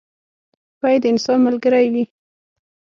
[0.75, 2.03] سپي د انسان ملګری وي.